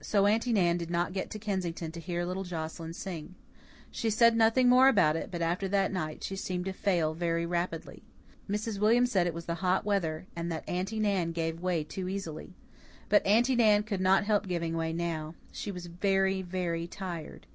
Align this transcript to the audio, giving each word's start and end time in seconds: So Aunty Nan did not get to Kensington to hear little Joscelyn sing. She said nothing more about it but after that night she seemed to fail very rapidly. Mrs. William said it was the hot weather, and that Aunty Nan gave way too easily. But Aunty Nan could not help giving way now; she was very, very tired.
So 0.00 0.26
Aunty 0.28 0.52
Nan 0.52 0.76
did 0.76 0.88
not 0.88 1.12
get 1.12 1.30
to 1.30 1.38
Kensington 1.40 1.90
to 1.90 1.98
hear 1.98 2.24
little 2.24 2.44
Joscelyn 2.44 2.94
sing. 2.94 3.34
She 3.90 4.08
said 4.08 4.36
nothing 4.36 4.68
more 4.68 4.86
about 4.86 5.16
it 5.16 5.32
but 5.32 5.42
after 5.42 5.66
that 5.66 5.90
night 5.92 6.22
she 6.22 6.36
seemed 6.36 6.66
to 6.66 6.72
fail 6.72 7.12
very 7.12 7.44
rapidly. 7.44 8.04
Mrs. 8.48 8.78
William 8.78 9.04
said 9.04 9.26
it 9.26 9.34
was 9.34 9.46
the 9.46 9.56
hot 9.56 9.84
weather, 9.84 10.28
and 10.36 10.52
that 10.52 10.68
Aunty 10.68 11.00
Nan 11.00 11.32
gave 11.32 11.58
way 11.60 11.82
too 11.82 12.08
easily. 12.08 12.54
But 13.08 13.26
Aunty 13.26 13.56
Nan 13.56 13.82
could 13.82 14.00
not 14.00 14.22
help 14.22 14.46
giving 14.46 14.76
way 14.76 14.92
now; 14.92 15.34
she 15.50 15.72
was 15.72 15.86
very, 15.86 16.40
very 16.40 16.86
tired. 16.86 17.48